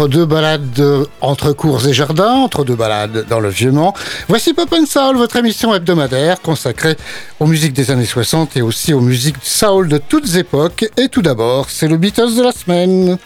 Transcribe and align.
entre 0.00 0.08
deux 0.08 0.24
balades 0.24 1.06
entre 1.20 1.52
cours 1.52 1.86
et 1.86 1.92
jardins, 1.92 2.32
entre 2.32 2.64
deux 2.64 2.74
balades 2.74 3.26
dans 3.28 3.38
le 3.38 3.50
Vieux-Mans. 3.50 3.92
Voici 4.28 4.54
Pop 4.54 4.72
and 4.72 4.86
Soul, 4.86 5.18
votre 5.18 5.36
émission 5.36 5.74
hebdomadaire 5.74 6.40
consacrée 6.40 6.96
aux 7.38 7.44
musiques 7.44 7.74
des 7.74 7.90
années 7.90 8.06
60 8.06 8.56
et 8.56 8.62
aussi 8.62 8.94
aux 8.94 9.02
musiques 9.02 9.36
soul 9.42 9.88
de 9.88 9.98
toutes 9.98 10.36
époques. 10.36 10.86
Et 10.96 11.08
tout 11.08 11.20
d'abord, 11.20 11.68
c'est 11.68 11.86
le 11.86 11.98
Beatles 11.98 12.34
de 12.34 12.42
la 12.42 12.52
semaine. 12.52 13.18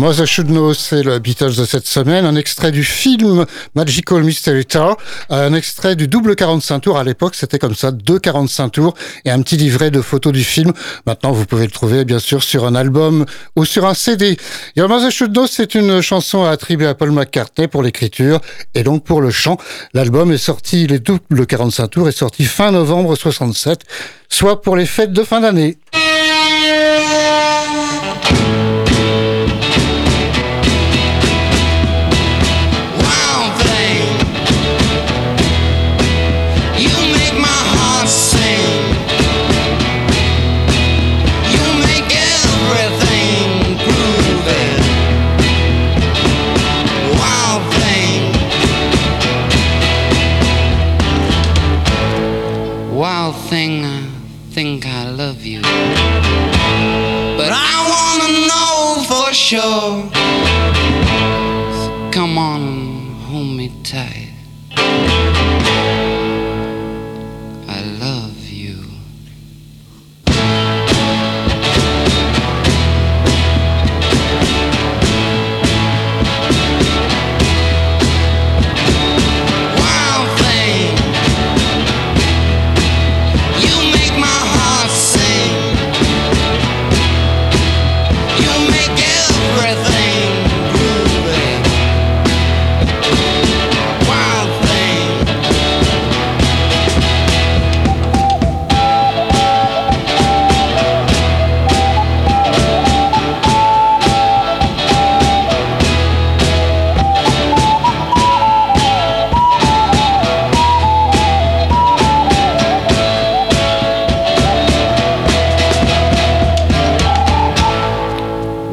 Mother 0.00 0.26
Should 0.26 0.46
Know, 0.46 0.72
c'est 0.72 1.02
le 1.02 1.18
Beatles 1.18 1.56
de 1.56 1.66
cette 1.66 1.86
semaine. 1.86 2.24
Un 2.24 2.34
extrait 2.34 2.72
du 2.72 2.84
film 2.84 3.44
Magical 3.74 4.22
Mystery 4.22 4.64
Tour. 4.64 4.96
Un 5.28 5.52
extrait 5.52 5.94
du 5.94 6.08
double 6.08 6.36
45 6.36 6.80
tours. 6.80 6.96
À 6.96 7.04
l'époque, 7.04 7.34
c'était 7.34 7.58
comme 7.58 7.74
ça, 7.74 7.90
deux 7.90 8.18
45 8.18 8.70
tours 8.70 8.94
et 9.26 9.30
un 9.30 9.42
petit 9.42 9.58
livret 9.58 9.90
de 9.90 10.00
photos 10.00 10.32
du 10.32 10.42
film. 10.42 10.72
Maintenant, 11.04 11.32
vous 11.32 11.44
pouvez 11.44 11.66
le 11.66 11.70
trouver, 11.70 12.06
bien 12.06 12.18
sûr, 12.18 12.42
sur 12.42 12.64
un 12.64 12.74
album 12.74 13.26
ou 13.56 13.66
sur 13.66 13.84
un 13.84 13.92
CD. 13.92 14.38
Your 14.74 14.88
Mother 14.88 15.10
Should 15.10 15.32
Know, 15.32 15.46
c'est 15.46 15.74
une 15.74 16.00
chanson 16.00 16.44
attribuée 16.44 16.86
à 16.86 16.94
Paul 16.94 17.10
McCartney 17.10 17.68
pour 17.68 17.82
l'écriture 17.82 18.40
et 18.74 18.82
donc 18.82 19.04
pour 19.04 19.20
le 19.20 19.30
chant. 19.30 19.58
L'album 19.92 20.32
est 20.32 20.38
sorti, 20.38 20.86
les 20.86 20.98
doubles 20.98 21.44
45 21.46 21.88
tours 21.88 22.08
est 22.08 22.12
sorti 22.12 22.46
fin 22.46 22.70
novembre 22.70 23.16
67, 23.16 23.82
soit 24.30 24.62
pour 24.62 24.76
les 24.76 24.86
fêtes 24.86 25.12
de 25.12 25.24
fin 25.24 25.42
d'année. 25.42 25.76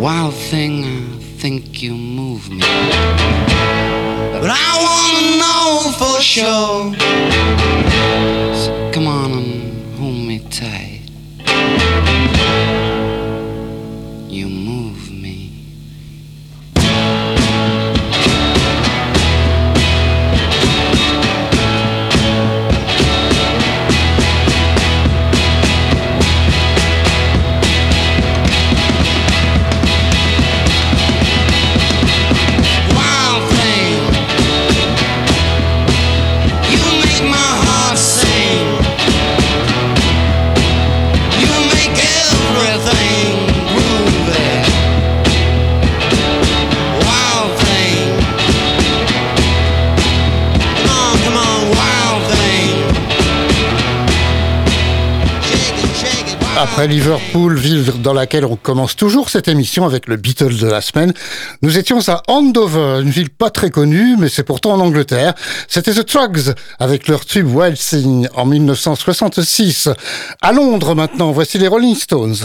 Wild 0.07 0.35
thing, 0.35 0.85
I 0.85 1.19
think 1.41 1.81
you 1.83 1.93
move 1.93 2.49
me. 2.49 2.61
But 4.41 4.51
I 4.55 4.71
wanna 4.85 5.25
know 5.41 5.91
for 5.99 6.21
sure. 6.21 6.95
So 8.55 8.91
come 8.93 9.05
on 9.05 9.31
and 9.33 9.99
hold 9.99 10.15
me 10.15 10.39
tight. 10.49 10.86
Liverpool, 56.87 57.57
ville 57.57 57.83
dans 58.01 58.13
laquelle 58.13 58.45
on 58.45 58.55
commence 58.55 58.95
toujours 58.95 59.29
cette 59.29 59.47
émission 59.47 59.85
avec 59.85 60.07
le 60.07 60.15
Beatles 60.15 60.57
de 60.57 60.67
la 60.67 60.81
semaine, 60.81 61.13
nous 61.61 61.77
étions 61.77 61.99
à 62.07 62.23
Andover, 62.27 63.01
une 63.01 63.09
ville 63.09 63.29
pas 63.29 63.49
très 63.49 63.69
connue, 63.69 64.15
mais 64.17 64.29
c'est 64.29 64.43
pourtant 64.43 64.73
en 64.73 64.79
Angleterre. 64.79 65.33
C'était 65.67 65.93
The 65.93 66.05
Trugs 66.05 66.53
avec 66.79 67.07
leur 67.07 67.25
tube 67.25 67.53
Wild 67.53 67.77
Thing 67.77 68.27
en 68.35 68.45
1966. 68.45 69.89
À 70.41 70.51
Londres 70.53 70.95
maintenant, 70.95 71.31
voici 71.31 71.57
les 71.57 71.67
Rolling 71.67 71.95
Stones. 71.95 72.37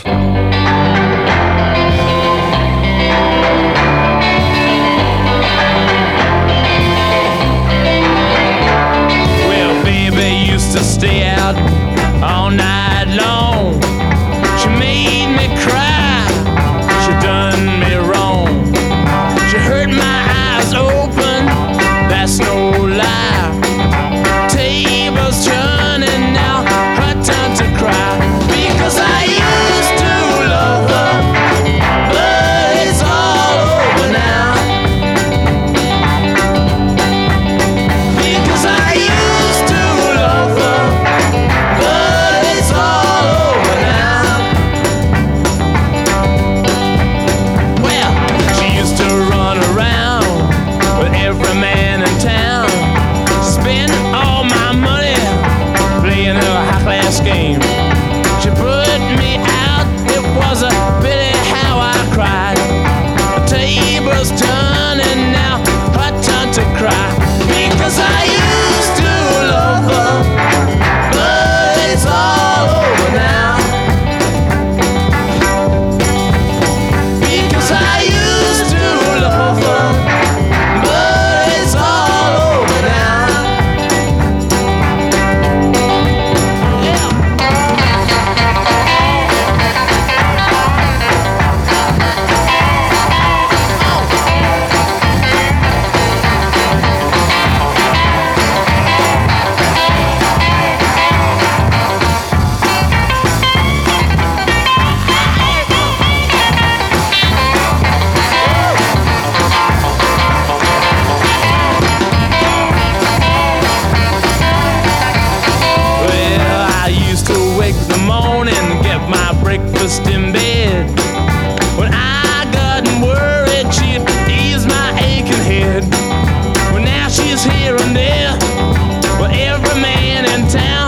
man 129.83 130.25
in 130.27 130.49
town. 130.49 130.82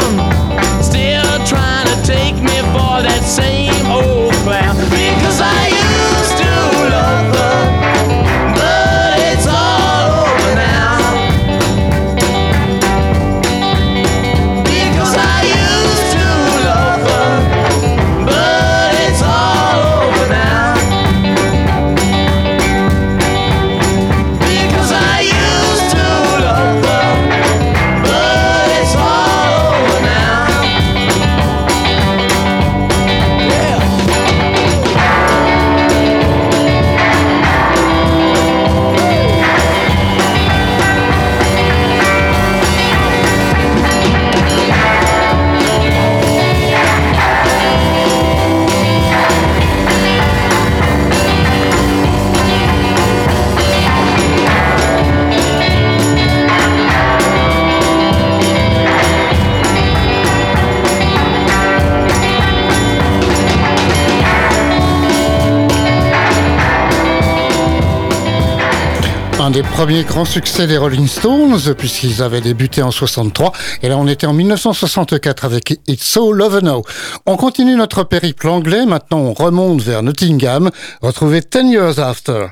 Premiers 69.87 70.05
grands 70.05 70.25
succès 70.25 70.67
des 70.67 70.79
Rolling 70.79 71.07
Stones, 71.07 71.75
puisqu'ils 71.77 72.23
avaient 72.23 72.41
débuté 72.41 72.81
en 72.81 72.91
63. 72.91 73.53
Et 73.83 73.91
là, 73.91 73.99
on 73.99 74.07
était 74.07 74.27
en 74.27 74.33
1964 74.33 75.45
avec 75.45 75.79
It's 75.87 76.03
So 76.03 76.33
Love 76.33 76.61
Now. 76.63 76.85
On 77.27 77.37
continue 77.37 77.77
notre 77.77 78.03
périple 78.03 78.49
anglais. 78.49 78.87
Maintenant, 78.87 79.19
on 79.19 79.35
remonte 79.35 79.83
vers 79.83 80.03
Nottingham. 80.03 80.71
Retrouver 81.03 81.43
Ten 81.43 81.69
Years 81.69 81.99
After. 81.99 82.47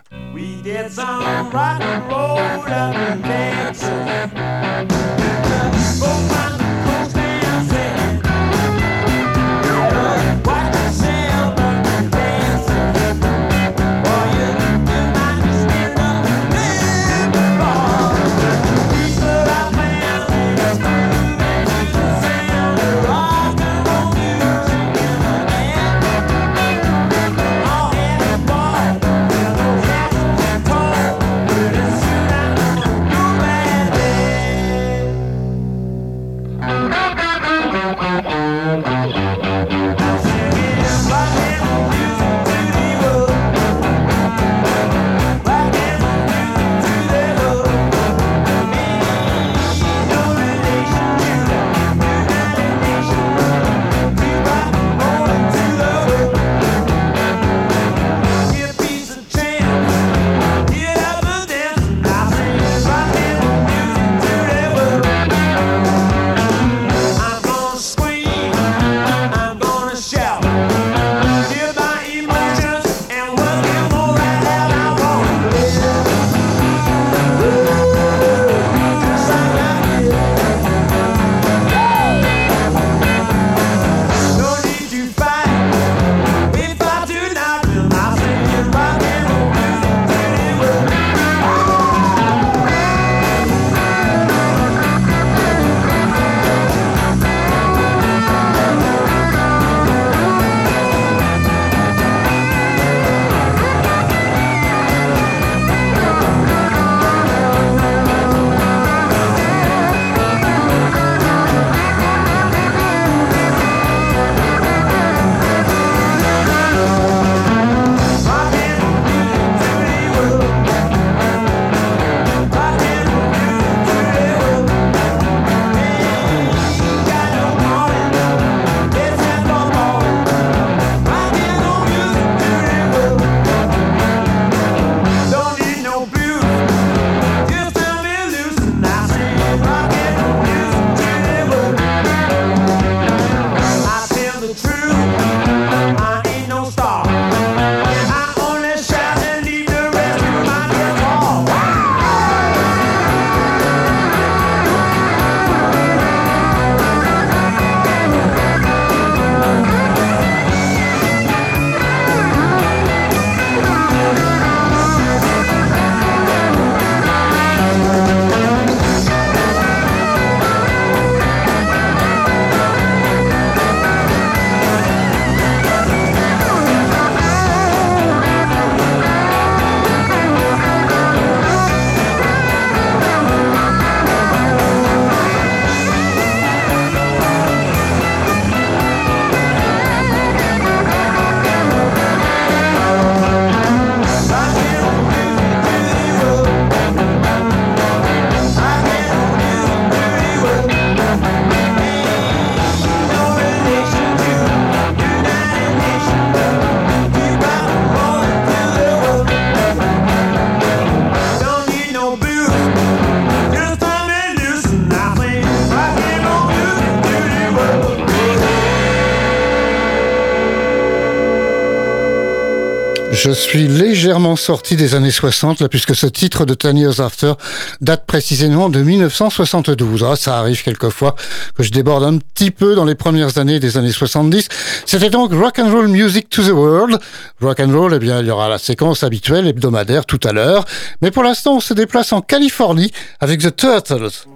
Je 223.24 223.30
suis 223.30 223.68
légèrement 223.68 224.34
sorti 224.34 224.74
des 224.74 224.96
années 224.96 225.12
60, 225.12 225.60
là, 225.60 225.68
puisque 225.68 225.94
ce 225.94 226.08
titre 226.08 226.44
de 226.44 226.54
Ten 226.54 226.76
Years 226.76 226.98
After 226.98 227.34
date 227.80 228.04
précisément 228.04 228.68
de 228.68 228.82
1972. 228.82 230.02
Ah, 230.02 230.16
ça 230.16 230.38
arrive 230.38 230.64
quelquefois 230.64 231.14
que 231.56 231.62
je 231.62 231.70
déborde 231.70 232.02
un 232.02 232.18
petit 232.18 232.50
peu 232.50 232.74
dans 232.74 232.84
les 232.84 232.96
premières 232.96 233.38
années 233.38 233.60
des 233.60 233.76
années 233.76 233.92
70. 233.92 234.48
C'était 234.86 235.08
donc 235.08 235.32
Rock 235.32 235.60
and 235.60 235.70
Roll 235.70 235.86
Music 235.86 236.30
to 236.30 236.42
the 236.42 236.48
World. 236.48 236.98
Rock 237.40 237.60
and 237.60 237.70
Roll, 237.72 237.94
eh 237.94 238.00
bien, 238.00 238.18
il 238.18 238.26
y 238.26 238.30
aura 238.32 238.48
la 238.48 238.58
séquence 238.58 239.04
habituelle 239.04 239.46
hebdomadaire 239.46 240.04
tout 240.04 240.20
à 240.24 240.32
l'heure. 240.32 240.64
Mais 241.00 241.12
pour 241.12 241.22
l'instant, 241.22 241.58
on 241.58 241.60
se 241.60 241.74
déplace 241.74 242.12
en 242.12 242.22
Californie 242.22 242.90
avec 243.20 243.40
The 243.40 243.54
Turtles. 243.54 244.26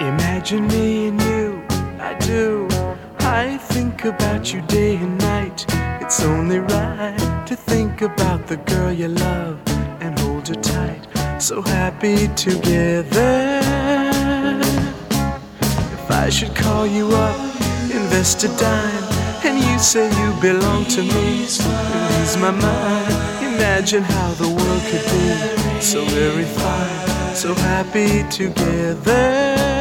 Imagine 0.00 0.66
me 0.66 0.91
about 4.04 4.52
you 4.52 4.60
day 4.62 4.96
and 4.96 5.18
night. 5.18 5.64
It's 6.00 6.22
only 6.22 6.58
right 6.58 7.44
to 7.46 7.54
think 7.56 8.02
about 8.02 8.46
the 8.46 8.56
girl 8.56 8.92
you 8.92 9.08
love 9.08 9.60
and 10.00 10.18
hold 10.18 10.48
her 10.48 10.54
tight. 10.54 11.06
So 11.40 11.62
happy 11.62 12.28
together. 12.34 13.60
If 15.96 16.10
I 16.10 16.28
should 16.30 16.54
call 16.54 16.86
you 16.86 17.08
up, 17.08 17.38
invest 17.90 18.44
a 18.44 18.48
dime, 18.56 19.04
and 19.44 19.58
you 19.58 19.78
say 19.78 20.08
you 20.20 20.40
belong 20.40 20.84
to 20.86 21.02
me, 21.02 21.42
ease 21.42 22.36
my 22.38 22.50
mind. 22.50 23.12
Imagine 23.54 24.02
how 24.02 24.32
the 24.32 24.48
world 24.48 24.82
could 24.90 25.04
be 25.12 25.80
so 25.80 26.04
very 26.06 26.44
fine, 26.44 27.34
so 27.34 27.54
happy 27.54 28.22
together. 28.30 29.71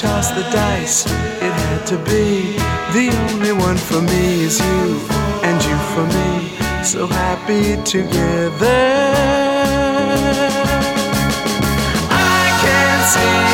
How 0.00 0.20
they 0.20 0.24
toss 0.24 0.30
the 0.30 0.42
dice. 0.50 1.06
It 1.06 1.52
had 1.52 1.86
to 1.86 1.96
be. 1.98 2.56
The 2.92 3.10
only 3.30 3.52
one 3.52 3.76
for 3.76 4.00
me 4.00 4.44
is 4.44 4.60
you, 4.60 5.00
and 5.42 5.64
you 5.64 5.76
for 5.94 6.06
me. 6.06 6.84
So 6.84 7.06
happy 7.06 7.82
together. 7.82 9.14
I 12.10 12.46
can't 12.62 13.04
see 13.14 13.53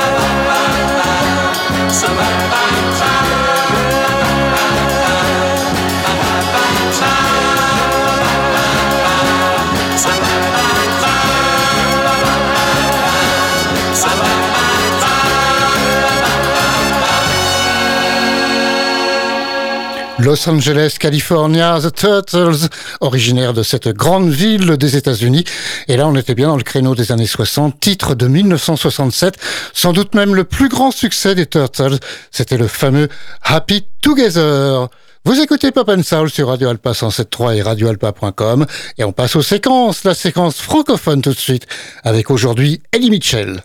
Los 20.21 20.47
Angeles, 20.47 20.97
California, 20.99 21.79
The 21.81 21.93
Turtles, 21.93 22.69
originaire 22.99 23.53
de 23.53 23.63
cette 23.63 23.87
grande 23.87 24.29
ville 24.29 24.77
des 24.77 24.95
États-Unis. 24.95 25.45
Et 25.87 25.97
là, 25.97 26.07
on 26.07 26.15
était 26.15 26.35
bien 26.35 26.47
dans 26.47 26.57
le 26.57 26.63
créneau 26.63 26.93
des 26.93 27.11
années 27.11 27.25
60, 27.25 27.79
titre 27.79 28.13
de 28.13 28.27
1967, 28.27 29.35
sans 29.73 29.93
doute 29.93 30.13
même 30.13 30.35
le 30.35 30.43
plus 30.43 30.69
grand 30.69 30.91
succès 30.91 31.33
des 31.33 31.47
Turtles. 31.47 31.97
C'était 32.29 32.57
le 32.57 32.67
fameux 32.67 33.09
Happy 33.41 33.85
Together. 34.01 34.89
Vous 35.25 35.39
écoutez 35.39 35.71
Pop 35.71 35.89
and 35.89 36.03
sur 36.03 36.47
Radio 36.47 36.69
Alpa 36.69 36.91
107.3 36.91 37.55
et 37.55 37.61
radioalpa.com 37.63 38.65
et 38.97 39.03
on 39.03 39.11
passe 39.11 39.35
aux 39.35 39.41
séquences, 39.41 40.03
la 40.03 40.13
séquence 40.13 40.57
francophone 40.61 41.21
tout 41.21 41.33
de 41.33 41.37
suite 41.37 41.65
avec 42.03 42.29
aujourd'hui 42.29 42.81
Ellie 42.91 43.09
Mitchell. 43.09 43.63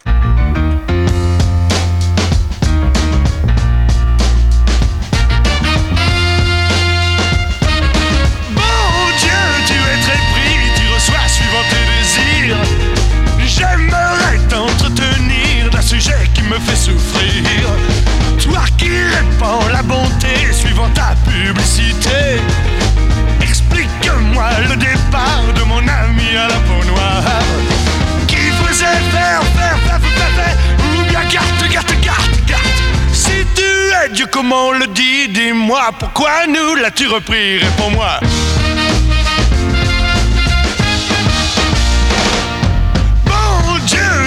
Comme 34.37 34.53
on 34.53 34.73
le 34.73 34.87
dit, 34.89 35.29
dis-moi 35.29 35.93
pourquoi 35.99 36.47
nous 36.47 36.75
l'as-tu 36.75 37.07
repris, 37.07 37.57
réponds-moi. 37.57 38.21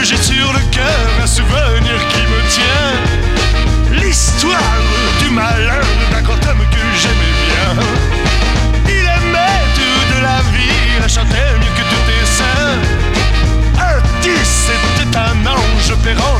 j'ai 0.01 0.17
sur 0.17 0.53
le 0.53 0.59
cœur 0.71 1.07
un 1.21 1.27
souvenir 1.27 1.99
qui 2.11 2.21
me 2.21 2.41
tient. 2.49 4.01
L'histoire 4.01 4.81
du 5.21 5.29
malheur 5.29 5.85
d'un 6.11 6.21
grand 6.23 6.41
homme 6.47 6.65
que 6.71 6.83
j'aimais 6.97 7.35
bien. 7.45 7.83
Il 8.87 9.05
aimait 9.17 9.63
tout 9.75 10.15
de 10.15 10.21
la 10.23 10.39
vie, 10.53 11.03
il 11.03 11.07
chantait 11.07 11.53
mieux 11.59 11.73
que 11.77 11.85
tous 11.91 12.03
tes 12.09 12.25
saints. 12.25 12.79
Artiste, 13.77 14.71
c'était 14.97 15.17
un 15.17 15.45
ange 15.45 15.91
opérant 15.91 16.38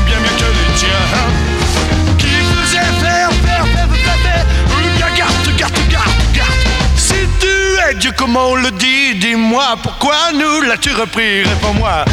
comment 8.20 8.50
on 8.50 8.54
le 8.56 8.70
dit, 8.72 9.14
dis-moi 9.14 9.78
pourquoi 9.82 10.14
nous 10.34 10.60
l'as-tu 10.68 10.92
repris, 10.92 11.42
réponds-moi. 11.42 12.04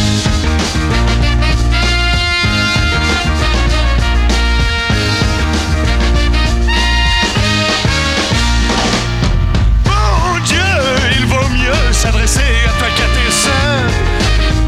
s'adresser 11.91 12.39
à 12.65 12.71
toi 12.79 12.87
qu'à 12.95 13.07
tes 13.15 13.31
seins. 13.31 13.87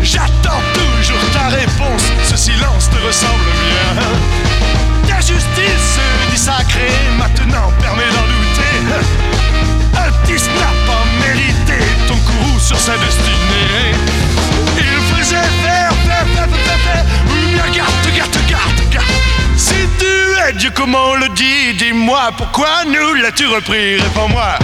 J'attends 0.01 0.63
toujours 0.73 1.23
ta 1.31 1.47
réponse, 1.47 2.03
ce 2.23 2.35
silence 2.35 2.89
te 2.89 2.97
ressemble 3.07 3.49
bien. 3.63 4.03
Ta 5.07 5.21
justice 5.21 5.99
dit 6.31 6.37
sacrée, 6.37 6.97
maintenant 7.17 7.71
permet 7.79 8.09
tu 20.79 20.85
es 20.85 20.85
Dieu 20.85 20.85
comme 20.85 20.95
on 20.95 21.15
le 21.15 21.29
dit, 21.29 21.73
dis-moi 21.73 22.31
pourquoi 22.37 22.85
nous 22.85 23.13
l'as-tu 23.15 23.47
repris, 23.47 23.97
réponds-moi. 23.97 24.59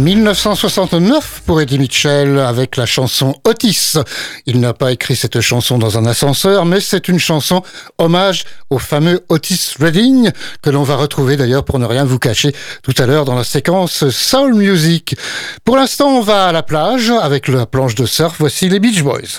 1969 0.00 1.42
pour 1.44 1.60
Eddie 1.60 1.78
Mitchell 1.78 2.38
avec 2.38 2.76
la 2.76 2.86
chanson 2.86 3.34
Otis. 3.44 3.98
Il 4.46 4.60
n'a 4.60 4.72
pas 4.72 4.92
écrit 4.92 5.14
cette 5.14 5.40
chanson 5.40 5.78
dans 5.78 5.98
un 5.98 6.06
ascenseur, 6.06 6.64
mais 6.64 6.80
c'est 6.80 7.08
une 7.08 7.18
chanson 7.18 7.62
hommage 7.98 8.44
au 8.70 8.78
fameux 8.78 9.20
Otis 9.28 9.74
Redding 9.78 10.30
que 10.62 10.70
l'on 10.70 10.84
va 10.84 10.96
retrouver 10.96 11.36
d'ailleurs 11.36 11.64
pour 11.64 11.78
ne 11.78 11.84
rien 11.84 12.04
vous 12.04 12.18
cacher 12.18 12.54
tout 12.82 12.94
à 12.98 13.06
l'heure 13.06 13.26
dans 13.26 13.34
la 13.34 13.44
séquence 13.44 14.08
Soul 14.08 14.54
Music. 14.54 15.16
Pour 15.64 15.76
l'instant, 15.76 16.08
on 16.08 16.22
va 16.22 16.46
à 16.46 16.52
la 16.52 16.62
plage 16.62 17.10
avec 17.10 17.48
la 17.48 17.66
planche 17.66 17.94
de 17.94 18.06
surf. 18.06 18.36
Voici 18.38 18.68
les 18.68 18.80
Beach 18.80 19.02
Boys. 19.02 19.38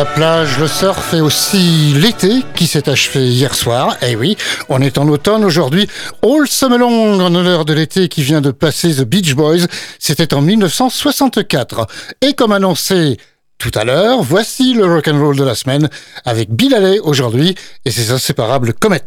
La 0.00 0.06
plage, 0.06 0.58
le 0.58 0.66
surf 0.66 1.12
et 1.12 1.20
aussi 1.20 1.92
l'été 1.94 2.42
qui 2.54 2.66
s'est 2.66 2.88
achevé 2.88 3.28
hier 3.28 3.54
soir. 3.54 3.98
Eh 4.00 4.16
oui, 4.16 4.34
on 4.70 4.80
est 4.80 4.96
en 4.96 5.06
automne 5.06 5.44
aujourd'hui. 5.44 5.90
All 6.22 6.48
Summer 6.48 6.78
Long 6.78 7.20
en 7.20 7.34
honneur 7.34 7.66
de 7.66 7.74
l'été 7.74 8.08
qui 8.08 8.22
vient 8.22 8.40
de 8.40 8.50
passer 8.50 8.94
The 8.94 9.02
Beach 9.02 9.34
Boys. 9.34 9.66
C'était 9.98 10.32
en 10.32 10.40
1964. 10.40 11.86
Et 12.22 12.32
comme 12.32 12.52
annoncé 12.52 13.18
tout 13.58 13.72
à 13.74 13.84
l'heure, 13.84 14.22
voici 14.22 14.72
le 14.72 14.86
rock'n'roll 14.86 15.36
de 15.36 15.44
la 15.44 15.54
semaine 15.54 15.90
avec 16.24 16.48
Bill 16.48 16.74
Haley 16.74 16.98
aujourd'hui 17.00 17.54
et 17.84 17.90
ses 17.90 18.10
inséparables 18.10 18.72
Comets. 18.72 19.04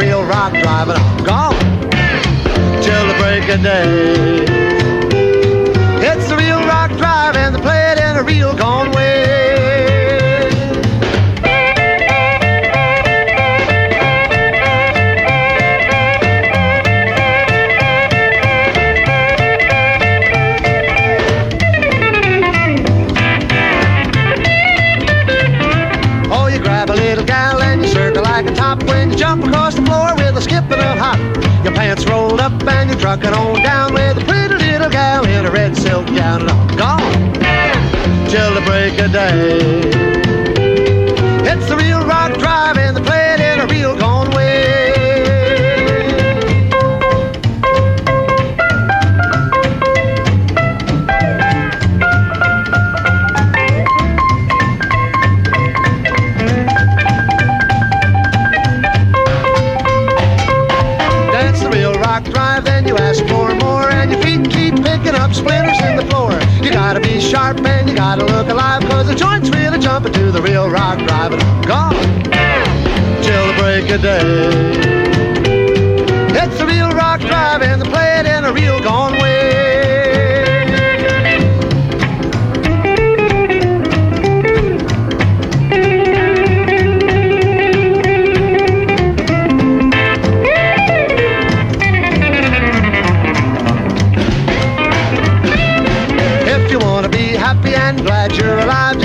Real 0.00 0.24
rock, 0.24 0.52
driving 0.52 0.96
on 0.96 1.24
gone 1.24 1.80
till 2.82 3.06
the 3.06 3.14
break 3.18 3.48
of 3.50 3.62
day. 3.62 4.49
Trucking 33.00 33.32
on 33.32 33.62
down 33.62 33.94
with 33.94 34.18
a 34.18 34.24
pretty 34.26 34.54
little 34.56 34.90
gal 34.90 35.24
in 35.26 35.46
a 35.46 35.50
red 35.50 35.74
silk 35.74 36.06
gown 36.08 36.42
and 36.42 36.50
I'm 36.50 36.76
gone 36.76 37.32
till 38.28 38.54
the 38.54 38.60
break 38.66 38.98
of 39.00 39.10
day. 39.10 40.09
Gotta 66.92 67.08
be 67.08 67.20
sharp 67.20 67.64
and 67.64 67.88
you 67.88 67.94
gotta 67.94 68.24
look 68.24 68.48
alive, 68.48 68.82
cause 68.90 69.06
the 69.06 69.14
joint's 69.14 69.48
really 69.50 69.78
jumping 69.78 70.12
to 70.12 70.32
the 70.32 70.42
real 70.42 70.68
rock 70.68 70.98
I'm 70.98 71.62
gone 71.62 71.94
till 73.22 73.46
the 73.46 73.54
break 73.56 73.88
of 73.92 74.02
day. 74.02 74.18
It's 76.34 76.58
the 76.58 76.66
real 76.66 76.90
rock 76.90 77.00
rock 77.10 77.20
drive 77.20 77.62
and 77.62 77.80
they 77.80 77.88
play 77.88 78.20
it 78.20 78.26
in 78.26 78.44
a 78.44 78.52
real 78.52 78.80
gone 78.80 79.12
way. 79.22 79.79
that 98.30 98.38
you're 98.38 98.58
alive. 98.58 98.99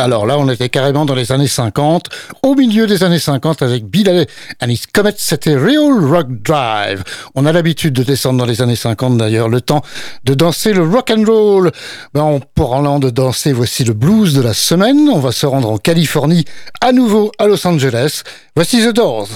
Alors 0.00 0.26
là, 0.26 0.38
on 0.38 0.48
était 0.48 0.68
carrément 0.68 1.04
dans 1.04 1.14
les 1.14 1.30
années 1.32 1.46
50, 1.46 2.08
au 2.42 2.54
milieu 2.54 2.86
des 2.86 3.04
années 3.04 3.18
50 3.18 3.62
avec 3.62 3.84
Bill 3.84 4.26
and 4.62 4.68
his 4.68 4.82
Comet, 4.92 5.14
c'était 5.16 5.54
Real 5.54 6.04
Rock 6.04 6.28
Drive. 6.42 7.04
On 7.34 7.44
a 7.44 7.52
l'habitude 7.52 7.92
de 7.92 8.02
descendre 8.02 8.38
dans 8.38 8.46
les 8.46 8.62
années 8.62 8.76
50 8.76 9.18
d'ailleurs, 9.18 9.48
le 9.48 9.60
temps 9.60 9.82
de 10.24 10.34
danser 10.34 10.72
le 10.72 10.82
rock 10.82 11.10
and 11.10 11.24
roll. 11.26 11.70
Ben, 12.14 12.22
en 12.22 12.40
parlant 12.40 12.98
de 12.98 13.10
danser, 13.10 13.52
voici 13.52 13.84
le 13.84 13.92
blues 13.92 14.34
de 14.34 14.42
la 14.42 14.54
semaine. 14.54 15.08
On 15.12 15.18
va 15.18 15.32
se 15.32 15.46
rendre 15.46 15.70
en 15.70 15.78
Californie, 15.78 16.44
à 16.80 16.92
nouveau 16.92 17.30
à 17.38 17.46
Los 17.46 17.66
Angeles. 17.66 18.22
Voici 18.56 18.82
The 18.82 18.94
Doors. 18.94 19.28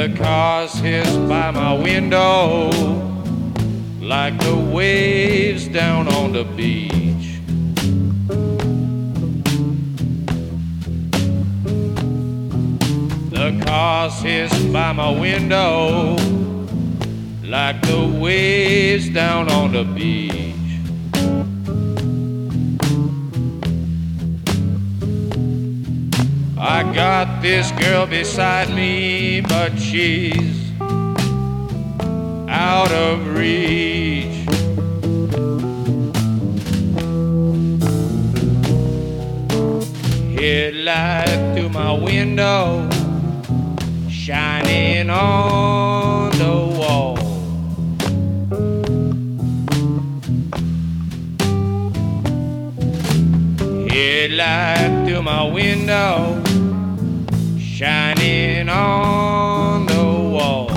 The 0.00 0.08
cars 0.16 0.72
hiss 0.76 1.14
by 1.28 1.50
my 1.50 1.74
window 1.74 2.70
like 4.00 4.38
the 4.38 4.56
waves 4.56 5.68
down 5.68 6.08
on 6.08 6.32
the 6.32 6.44
beach. 6.44 7.38
The 13.30 13.62
cars 13.66 14.22
hiss 14.22 14.58
by 14.72 14.92
my 14.94 15.10
window 15.10 16.16
like 17.44 17.82
the 17.82 18.08
waves 18.18 19.10
down 19.10 19.50
on 19.50 19.72
the 19.72 19.84
beach. 19.84 20.59
I 26.62 26.82
got 26.92 27.40
this 27.40 27.72
girl 27.72 28.06
beside 28.06 28.68
me, 28.68 29.40
but 29.40 29.78
she's 29.78 30.70
out 32.50 32.92
of 32.92 33.34
reach. 33.34 34.26
Headlight 40.38 41.56
through 41.56 41.70
my 41.70 41.92
window, 41.92 42.86
shining 44.10 45.08
on 45.08 46.30
the 46.32 46.56
wall. 46.78 47.16
Headlight 53.88 55.08
through 55.08 55.22
my 55.22 55.42
window, 55.50 56.42
shining 57.80 58.68
on 58.68 59.86
the 59.86 60.04
wall. 60.34 60.68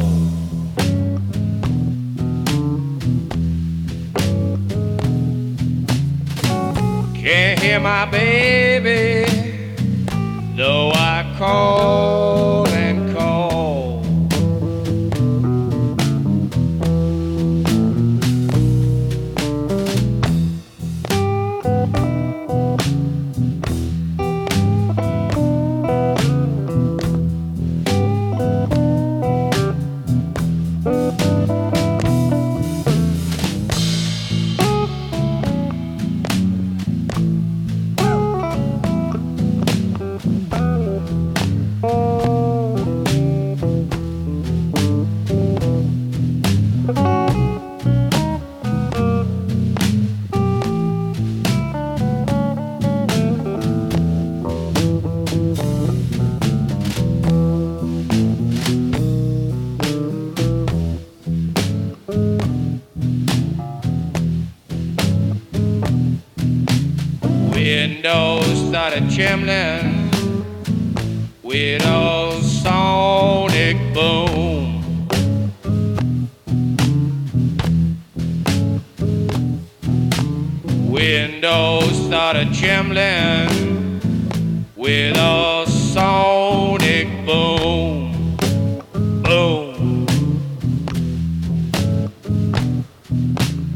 Can't 7.13 7.59
hear 7.59 7.81
my 7.81 8.05
baby, 8.05 9.29
though 10.55 10.91
I 10.95 11.35
call 11.37 12.22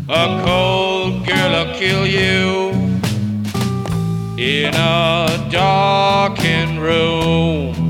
A 0.09 0.41
cold 0.45 1.27
girl'll 1.27 1.73
kill 1.73 2.07
you 2.07 2.69
in 4.37 4.73
a 4.73 5.49
darkened 5.51 6.81
room. 6.81 7.86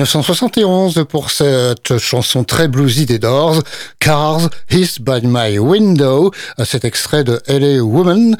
1971 0.00 1.04
pour 1.10 1.30
cette 1.30 1.98
chanson 1.98 2.42
très 2.42 2.68
bluesy 2.68 3.04
des 3.04 3.18
Doors, 3.18 3.62
Cars, 3.98 4.48
His 4.70 4.96
by 4.98 5.20
My 5.24 5.58
Window, 5.58 6.32
cet 6.64 6.86
extrait 6.86 7.22
de 7.22 7.38
LA 7.46 7.84
Woman. 7.84 8.34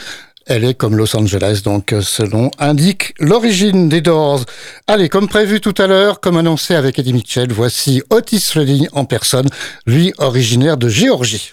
Elle 0.46 0.64
est 0.64 0.73
comme 0.73 0.96
Los 0.96 1.14
Angeles, 1.14 1.61
donc 1.62 1.94
selon 2.01 2.51
indique 2.59 3.12
l'origine 3.20 3.90
des 3.90 4.01
Doors. 4.01 4.40
Allez, 4.87 5.11
comme 5.11 5.29
prévu 5.29 5.61
tout 5.61 5.75
à 5.77 5.87
l'heure, 5.87 6.20
comme 6.20 6.38
annoncé 6.38 6.75
avec 6.75 6.99
Eddie 6.99 7.12
Mitchell, 7.12 7.53
voici 7.53 8.03
Otis 8.09 8.53
Redding 8.55 8.88
en 8.92 9.05
personne, 9.05 9.49
lui 9.85 10.14
originaire 10.16 10.79
de 10.79 10.88
Géorgie. 10.88 11.53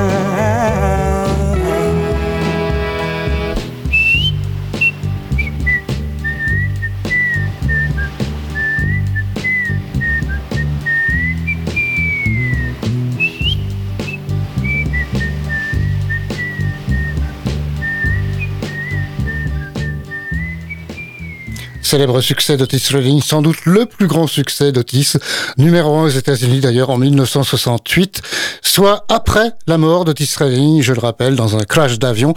Célèbre 21.91 22.21
succès 22.21 22.55
d'Otis 22.55 22.93
Redding, 22.93 23.21
sans 23.21 23.41
doute 23.41 23.65
le 23.65 23.85
plus 23.85 24.07
grand 24.07 24.25
succès 24.25 24.71
d'Otis, 24.71 25.15
numéro 25.57 25.97
un 25.97 26.03
aux 26.03 26.07
États-Unis 26.07 26.61
d'ailleurs 26.61 26.89
en 26.89 26.97
1968, 26.97 28.21
soit 28.61 29.03
après 29.09 29.51
la 29.67 29.77
mort 29.77 30.05
d'Otis 30.05 30.33
Redding, 30.37 30.81
je 30.81 30.93
le 30.93 31.01
rappelle, 31.01 31.35
dans 31.35 31.57
un 31.57 31.65
crash 31.65 31.99
d'avion. 31.99 32.33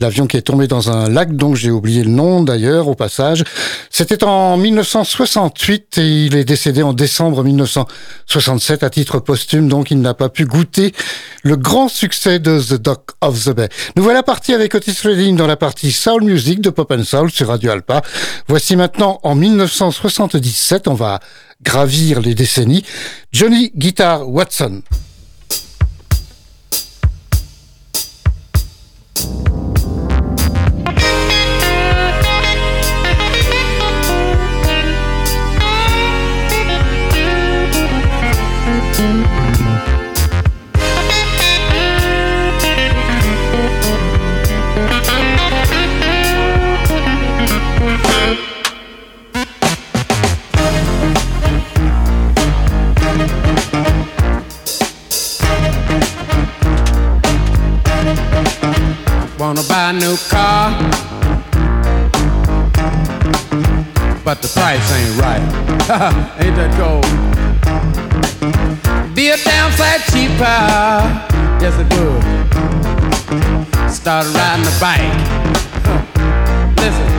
L'avion 0.00 0.26
qui 0.26 0.36
est 0.36 0.42
tombé 0.42 0.68
dans 0.68 0.90
un 0.90 1.08
lac 1.08 1.34
dont 1.34 1.56
j'ai 1.56 1.70
oublié 1.70 2.04
le 2.04 2.10
nom 2.10 2.44
d'ailleurs 2.44 2.86
au 2.86 2.94
passage. 2.94 3.42
C'était 3.90 4.22
en 4.22 4.56
1968 4.56 5.98
et 5.98 6.26
il 6.26 6.36
est 6.36 6.44
décédé 6.44 6.82
en 6.82 6.92
décembre 6.92 7.42
1967 7.42 8.84
à 8.84 8.90
titre 8.90 9.18
posthume, 9.18 9.68
donc 9.68 9.90
il 9.90 10.00
n'a 10.00 10.14
pas 10.14 10.28
pu 10.28 10.44
goûter 10.44 10.94
le 11.42 11.56
grand 11.56 11.88
succès 11.88 12.38
de 12.38 12.60
The 12.60 12.74
Dock 12.74 13.10
of 13.20 13.44
the 13.44 13.50
Bay. 13.50 13.68
Nous 13.96 14.02
voilà 14.04 14.22
partis 14.22 14.54
avec 14.54 14.74
Otis 14.74 14.98
Redding 15.02 15.36
dans 15.36 15.48
la 15.48 15.56
partie 15.56 15.90
Soul 15.90 16.22
Music 16.22 16.60
de 16.60 16.70
Pop 16.70 16.92
and 16.92 17.04
Soul 17.04 17.30
sur 17.32 17.48
Radio 17.48 17.72
Alpa. 17.72 18.02
Voici 18.46 18.76
maintenant 18.76 19.18
en 19.24 19.34
1977, 19.34 20.86
on 20.86 20.94
va 20.94 21.18
gravir 21.62 22.20
les 22.20 22.34
décennies, 22.34 22.84
Johnny 23.32 23.72
Guitar 23.74 24.28
Watson. 24.28 24.82
New 59.98 60.16
car, 60.28 60.70
but 64.24 64.40
the 64.42 64.48
price 64.54 64.92
ain't 64.92 65.20
right. 65.20 65.42
ain't 66.38 66.54
that 66.54 66.70
cold? 66.78 67.04
Be 69.14 69.30
a 69.30 69.36
downside 69.42 70.02
cheaper, 70.12 70.62
yes 71.58 71.74
it 71.82 71.88
would. 71.98 72.22
Started 73.90 74.30
riding 74.38 74.66
a 74.66 74.74
bike. 74.78 75.18
Listen, 76.78 77.10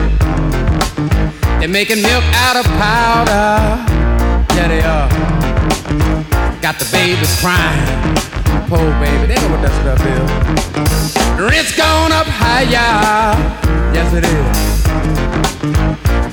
they're 1.60 1.68
making 1.68 2.00
milk 2.00 2.24
out 2.48 2.56
of 2.56 2.64
powder. 2.80 3.84
Yeah, 4.56 4.68
they 4.68 4.80
are. 4.80 5.08
Got 6.62 6.78
the 6.78 6.88
babies 6.92 7.40
crying. 7.40 8.16
Poor 8.68 8.90
baby, 9.00 9.26
they 9.26 9.34
know 9.36 9.50
what 9.50 9.60
that 9.60 9.74
stuff 9.82 10.00
is. 11.16 11.19
Rent's 11.40 11.74
gone 11.74 12.12
up 12.12 12.26
higher. 12.26 13.32
Yes, 13.94 14.12
it 14.12 14.24
is. 14.28 14.84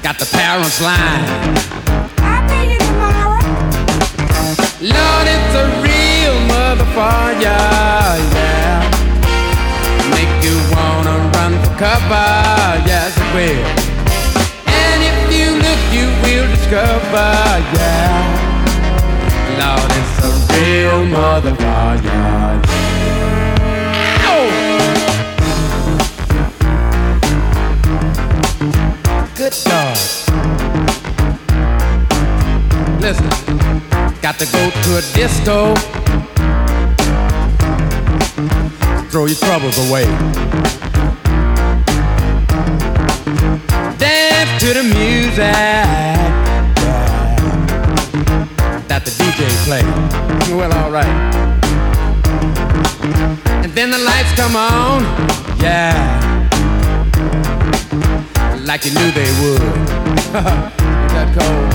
Got 0.04 0.20
the 0.20 0.26
parents 0.36 0.82
lying. 0.82 1.24
I'll 2.20 2.44
pay 2.52 2.74
you 2.74 2.78
tomorrow. 2.78 3.40
Lord, 4.84 5.28
it's 5.32 5.54
a 5.64 5.66
real 5.80 6.36
motherfucker. 6.52 7.40
Yeah. 7.40 8.84
Make 10.12 10.34
you 10.44 10.60
wanna 10.76 11.16
run 11.40 11.56
for 11.64 11.72
cover. 11.80 12.28
Yes, 12.84 13.16
it 13.16 13.30
will. 13.32 13.64
And 14.68 15.00
if 15.08 15.32
you 15.32 15.56
look, 15.56 15.82
you 15.96 16.12
will 16.28 16.48
discover. 16.52 17.32
Yeah. 17.80 18.28
Lord, 19.56 19.92
it's 20.00 20.20
a 20.28 20.32
real 20.52 21.00
motherfucker. 21.16 22.77
Good 29.48 29.64
God. 29.64 29.98
Listen, 33.00 33.30
got 34.22 34.38
to 34.40 34.46
go 34.52 34.70
to 34.70 34.98
a 34.98 35.02
disco. 35.16 35.74
Throw 39.10 39.26
your 39.26 39.38
troubles 39.38 39.78
away. 39.90 40.04
Dance 43.98 44.60
to 44.60 44.74
the 44.74 44.84
music 44.84 45.38
that 48.90 49.02
the 49.06 49.12
DJ 49.12 49.48
plays. 49.64 50.52
Well, 50.52 50.74
alright. 50.74 51.08
And 53.64 53.72
then 53.72 53.92
the 53.92 53.98
lights 53.98 54.34
come 54.34 54.58
on, 54.58 55.04
yeah. 55.62 56.27
Like 58.68 58.84
you 58.84 58.92
knew 58.92 59.12
they 59.12 59.32
would. 59.40 59.62
Ain't 59.62 60.36
that 61.16 61.32
cold? 61.32 61.72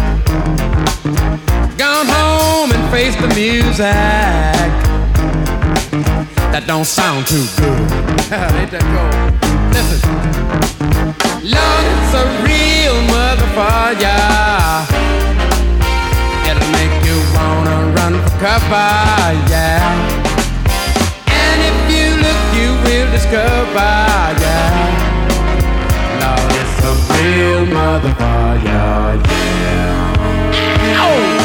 Gone 1.79 2.07
home 2.07 2.71
and 2.71 2.91
face 2.93 3.17
the 3.17 3.29
music. 3.29 3.89
That 6.53 6.65
don't 6.67 6.85
sound 6.85 7.27
too 7.27 7.47
good. 7.57 7.81
Ain't 8.61 8.71
that 8.77 8.85
cold? 8.93 9.09
Listen. 9.73 10.13
It's 11.43 12.13
a 12.13 12.29
real 12.45 12.97
motherfucker. 13.09 14.13
It'll 16.45 16.73
make 16.77 16.93
you 17.09 17.17
wanna 17.33 17.89
run 17.97 18.21
for 18.21 18.37
cover, 18.37 18.93
yeah. 19.49 19.81
And 21.25 21.59
if 21.73 21.77
you 21.89 22.21
look, 22.21 22.41
you 22.53 22.77
will 22.85 23.09
discover, 23.11 23.81
yeah. 24.45 25.12
Real 27.23 27.67
motherfucker, 27.67 28.65
yeah. 28.65 29.23
Oh! 30.99 31.42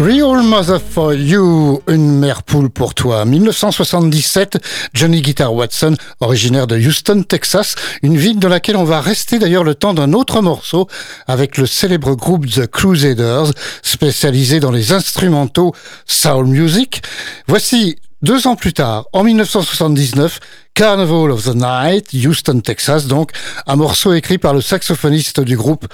Real 0.00 0.42
Mother 0.42 0.80
for 0.80 1.12
You, 1.12 1.82
une 1.86 2.18
mère 2.18 2.42
poule 2.42 2.70
pour 2.70 2.94
toi. 2.94 3.26
1977, 3.26 4.56
Johnny 4.94 5.20
Guitar 5.20 5.52
Watson, 5.52 5.94
originaire 6.20 6.66
de 6.66 6.78
Houston, 6.78 7.22
Texas, 7.22 7.74
une 8.02 8.16
ville 8.16 8.38
dans 8.38 8.48
laquelle 8.48 8.78
on 8.78 8.84
va 8.84 9.02
rester 9.02 9.38
d'ailleurs 9.38 9.62
le 9.62 9.74
temps 9.74 9.92
d'un 9.92 10.14
autre 10.14 10.40
morceau 10.40 10.88
avec 11.26 11.58
le 11.58 11.66
célèbre 11.66 12.14
groupe 12.14 12.46
The 12.46 12.66
Crusaders, 12.66 13.52
spécialisé 13.82 14.58
dans 14.58 14.70
les 14.70 14.92
instrumentaux 14.92 15.74
soul 16.06 16.46
music. 16.46 17.02
Voici 17.46 17.96
deux 18.22 18.46
ans 18.46 18.56
plus 18.56 18.72
tard, 18.72 19.04
en 19.12 19.22
1979, 19.22 20.40
Carnival 20.72 21.30
of 21.30 21.44
the 21.44 21.54
Night, 21.54 22.14
Houston, 22.14 22.60
Texas, 22.60 23.06
donc, 23.06 23.32
un 23.66 23.76
morceau 23.76 24.14
écrit 24.14 24.38
par 24.38 24.54
le 24.54 24.62
saxophoniste 24.62 25.40
du 25.40 25.58
groupe 25.58 25.86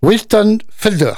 Wilton 0.00 0.58
Felder. 0.70 1.14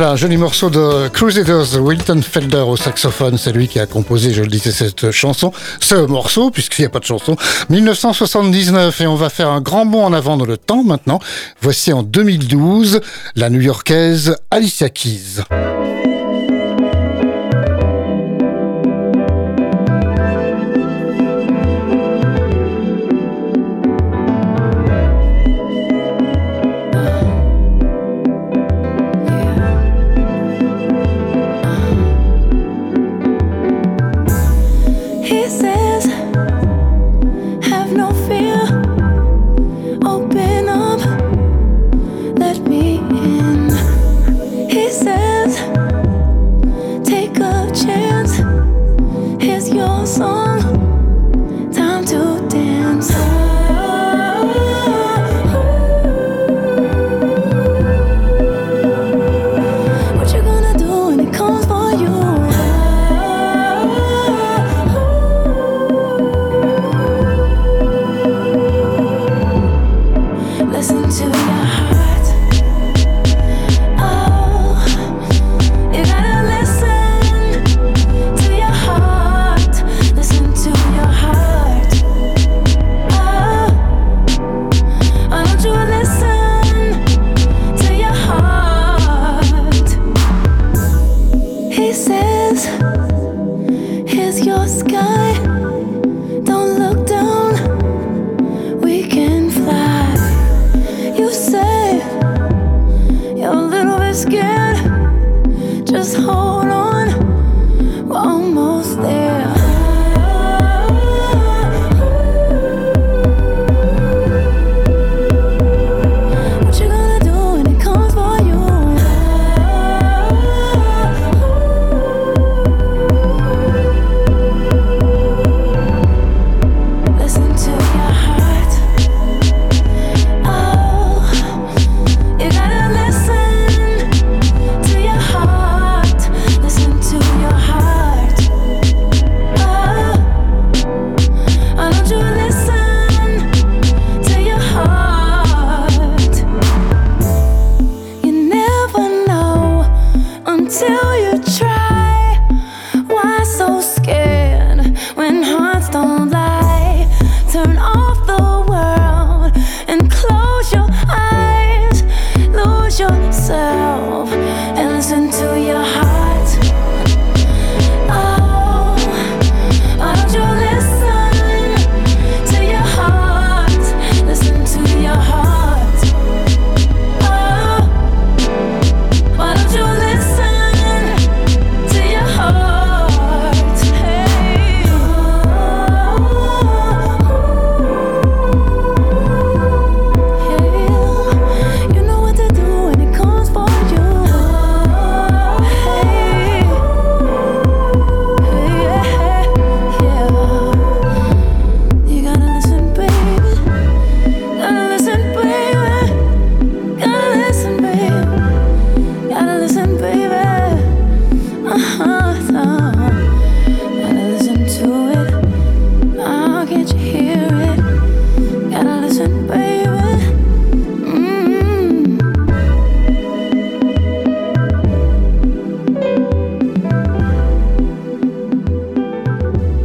Voilà, 0.00 0.14
un 0.14 0.16
joli 0.16 0.38
morceau 0.38 0.70
de 0.70 1.08
Crusaders, 1.08 1.78
Wilton 1.78 2.22
Felder 2.22 2.64
au 2.66 2.74
saxophone, 2.74 3.36
c'est 3.36 3.52
lui 3.52 3.68
qui 3.68 3.78
a 3.78 3.84
composé, 3.84 4.32
je 4.32 4.40
le 4.40 4.48
disais, 4.48 4.72
cette 4.72 5.10
chanson, 5.10 5.52
ce 5.78 5.94
morceau, 5.94 6.50
puisqu'il 6.50 6.80
n'y 6.80 6.86
a 6.86 6.88
pas 6.88 7.00
de 7.00 7.04
chanson, 7.04 7.36
1979, 7.68 8.98
et 9.02 9.06
on 9.06 9.14
va 9.14 9.28
faire 9.28 9.50
un 9.50 9.60
grand 9.60 9.84
bond 9.84 10.02
en 10.02 10.14
avant 10.14 10.38
dans 10.38 10.46
le 10.46 10.56
temps 10.56 10.84
maintenant. 10.84 11.18
Voici 11.60 11.92
en 11.92 12.02
2012, 12.02 13.02
la 13.36 13.50
new-yorkaise 13.50 14.36
Alicia 14.50 14.88
Keys. 14.88 15.42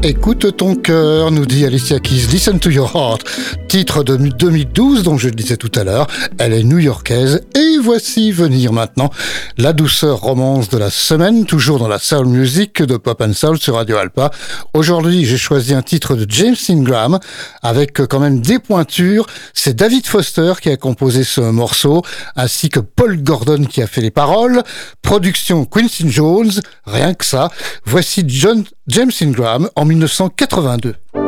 Écoute 0.07 0.55
ton 0.55 0.75
cœur, 0.75 1.31
nous 1.31 1.47
dit 1.47 1.65
Alicia 1.65 1.99
Keys. 1.99 2.27
Listen 2.31 2.59
to 2.59 2.69
your 2.69 2.95
heart. 2.95 3.23
Titre 3.67 4.03
de 4.03 4.15
2012, 4.17 5.01
dont 5.01 5.17
je 5.17 5.29
le 5.29 5.33
disais 5.33 5.57
tout 5.57 5.71
à 5.73 5.83
l'heure. 5.83 6.05
Elle 6.37 6.53
est 6.53 6.63
new-yorkaise. 6.63 7.41
Et 7.55 7.79
voici 7.81 8.31
venir 8.31 8.71
maintenant 8.71 9.09
la 9.57 9.73
douceur 9.73 10.19
romance 10.19 10.69
de 10.69 10.77
la 10.77 10.91
semaine, 10.91 11.47
toujours 11.47 11.79
dans 11.79 11.87
la 11.87 11.97
soul 11.97 12.27
music 12.27 12.83
de 12.83 12.97
Pop 12.97 13.19
and 13.19 13.33
Soul 13.33 13.57
sur 13.57 13.77
Radio 13.77 13.97
Alpa. 13.97 14.29
Aujourd'hui, 14.75 15.25
j'ai 15.25 15.37
choisi 15.37 15.73
un 15.73 15.81
titre 15.81 16.15
de 16.15 16.27
James 16.29 16.55
Ingram 16.69 17.17
avec 17.63 17.99
euh, 17.99 18.05
quand 18.05 18.19
même 18.19 18.41
des 18.41 18.59
pointures. 18.59 19.25
C'est 19.55 19.75
David 19.75 20.05
Foster 20.05 20.53
qui 20.61 20.69
a 20.69 20.77
composé 20.77 21.23
ce 21.23 21.41
morceau, 21.41 22.03
ainsi 22.35 22.69
que 22.69 22.79
Paul 22.79 23.23
Gordon 23.23 23.65
qui 23.65 23.81
a 23.81 23.87
fait 23.87 24.01
les 24.01 24.11
paroles. 24.11 24.61
Production 25.01 25.65
Quincy 25.65 26.11
Jones, 26.11 26.51
rien 26.85 27.15
que 27.15 27.25
ça. 27.25 27.49
Voici 27.85 28.23
John 28.27 28.65
James 28.87 29.21
Ingram 29.21 29.69
en 29.73 29.87
1982. 29.87 31.24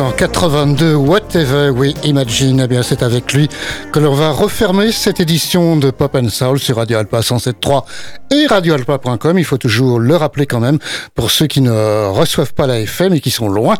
En 0.00 0.12
82, 0.12 0.94
Whatever 0.94 1.70
We 1.70 1.94
Imagine, 2.04 2.60
eh 2.60 2.68
bien 2.68 2.82
c'est 2.82 3.02
avec 3.02 3.32
lui 3.32 3.48
que 3.92 3.98
l'on 3.98 4.14
va 4.14 4.30
refermer 4.30 4.92
cette 4.92 5.20
édition 5.20 5.76
de 5.76 5.90
Pop 5.90 6.14
and 6.14 6.28
Soul 6.28 6.58
sur 6.58 6.76
Radio 6.76 6.98
Alpa 6.98 7.20
107.3 7.20 7.84
et 8.30 8.46
radioalpa.com. 8.46 9.38
Il 9.38 9.44
faut 9.44 9.56
toujours 9.56 9.98
le 9.98 10.14
rappeler 10.16 10.46
quand 10.46 10.60
même 10.60 10.78
pour 11.14 11.30
ceux 11.30 11.46
qui 11.46 11.60
ne 11.60 12.06
reçoivent 12.08 12.54
pas 12.54 12.66
la 12.66 12.80
FM 12.80 13.14
et 13.14 13.20
qui 13.20 13.30
sont 13.30 13.48
loin. 13.48 13.76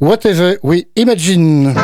Whatever 0.00 0.58
We 0.62 0.84
Imagine. 0.96 1.74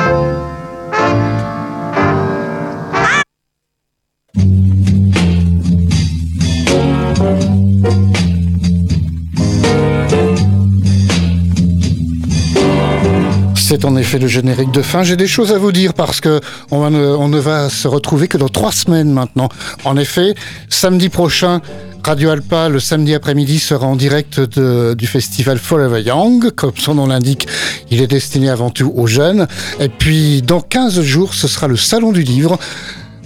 Effet 13.98 14.18
le 14.18 14.28
générique 14.28 14.70
de 14.70 14.82
fin. 14.82 15.02
J'ai 15.02 15.16
des 15.16 15.26
choses 15.26 15.52
à 15.52 15.58
vous 15.58 15.72
dire 15.72 15.92
parce 15.92 16.20
que 16.20 16.40
on, 16.70 16.88
ne, 16.90 17.38
va 17.38 17.68
se 17.68 17.86
retrouver 17.86 18.28
que 18.28 18.38
dans 18.38 18.48
trois 18.48 18.72
semaines 18.72 19.12
maintenant. 19.12 19.48
En 19.84 19.96
effet, 19.96 20.34
samedi 20.68 21.08
prochain, 21.10 21.60
Radio 22.02 22.30
Alpa, 22.30 22.70
le 22.70 22.80
samedi 22.80 23.14
après-midi, 23.14 23.58
sera 23.58 23.86
en 23.86 23.96
direct 23.96 24.40
du 24.40 25.06
festival 25.06 25.58
Forever 25.58 26.00
Young. 26.00 26.50
Comme 26.52 26.72
son 26.78 26.94
nom 26.94 27.06
l'indique, 27.06 27.46
il 27.90 28.00
est 28.00 28.06
destiné 28.06 28.48
avant 28.48 28.70
tout 28.70 28.90
aux 28.96 29.06
jeunes. 29.06 29.46
Et 29.78 29.90
puis, 29.90 30.40
dans 30.40 30.62
15 30.62 31.02
jours, 31.02 31.34
ce 31.34 31.48
sera 31.48 31.68
le 31.68 31.76
Salon 31.76 32.12
du 32.12 32.22
Livre. 32.22 32.58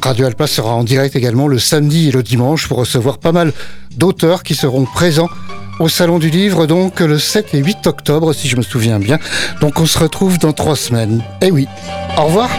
Radio 0.03 0.27
Alpa 0.27 0.49
sera 0.49 0.75
en 0.75 0.83
direct 0.83 1.14
également 1.14 1.47
le 1.47 1.61
samedi 1.61 2.09
et 2.09 2.11
le 2.11 2.25
dimanche 2.25 2.66
pour 2.66 2.79
recevoir 2.79 3.18
pas 3.18 3.31
mal 3.31 3.53
d'auteurs 3.97 4.43
qui 4.43 4.57
seront 4.57 4.85
présents 4.85 5.29
au 5.79 5.89
Salon 5.89 6.18
du 6.18 6.31
Livre, 6.31 6.66
donc 6.66 7.01
le 7.01 7.18
7 7.18 7.55
et 7.55 7.59
8 7.59 7.87
octobre, 7.87 8.33
si 8.33 8.49
je 8.49 8.57
me 8.57 8.62
souviens 8.62 8.99
bien. 8.99 9.18
Donc 9.61 9.81
on 9.81 9.87
se 9.87 9.99
retrouve 9.99 10.39
dans 10.39 10.53
trois 10.53 10.77
semaines. 10.77 11.23
Eh 11.41 11.51
oui, 11.51 11.66
au 12.16 12.25
revoir. 12.25 12.51